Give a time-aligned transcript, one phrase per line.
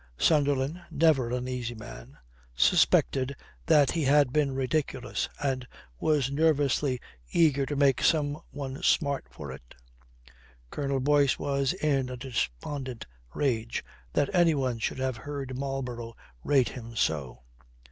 [0.17, 2.17] Sunderland, never an easy man,
[2.55, 3.35] suspected
[3.67, 5.67] that he had been ridiculous and
[5.99, 6.99] was nervously
[7.31, 9.75] eager to make some one smart for it.
[10.71, 13.83] Colonel Boyce was in a despondent rage
[14.13, 17.43] that any one should have heard Marlborough rate him so.